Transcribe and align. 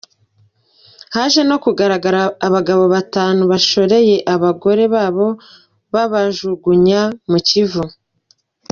Haje 1.15 1.41
no 1.49 1.57
kugaragara 1.63 2.21
abagabo 2.47 2.83
batanu 2.93 3.41
bashoreye 3.51 4.15
abagore 4.33 4.83
babo 4.95 5.27
babajugunya 5.93 7.01
mu 7.29 7.39
kivu. 7.47 7.83